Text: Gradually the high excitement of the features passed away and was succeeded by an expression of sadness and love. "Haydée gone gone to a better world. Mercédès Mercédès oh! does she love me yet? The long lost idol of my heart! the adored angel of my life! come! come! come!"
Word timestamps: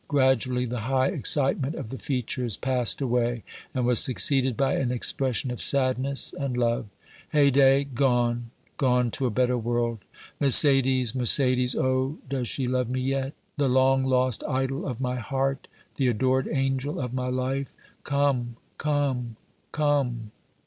Gradually 0.07 0.65
the 0.65 0.79
high 0.79 1.09
excitement 1.09 1.75
of 1.75 1.91
the 1.91 1.97
features 1.99 2.57
passed 2.57 3.01
away 3.01 3.43
and 3.71 3.85
was 3.85 3.99
succeeded 3.99 4.57
by 4.57 4.73
an 4.73 4.91
expression 4.91 5.51
of 5.51 5.59
sadness 5.61 6.33
and 6.39 6.57
love. 6.57 6.87
"Haydée 7.35 7.93
gone 7.93 8.49
gone 8.77 9.11
to 9.11 9.27
a 9.27 9.29
better 9.29 9.59
world. 9.59 9.99
Mercédès 10.41 11.15
Mercédès 11.15 11.75
oh! 11.77 12.17
does 12.27 12.47
she 12.47 12.67
love 12.67 12.89
me 12.89 13.01
yet? 13.01 13.35
The 13.57 13.69
long 13.69 14.03
lost 14.03 14.43
idol 14.49 14.87
of 14.87 14.99
my 15.01 15.17
heart! 15.17 15.67
the 15.97 16.07
adored 16.07 16.47
angel 16.51 16.99
of 16.99 17.13
my 17.13 17.27
life! 17.27 17.71
come! 18.03 18.55
come! 18.79 19.35
come!" 19.71 20.31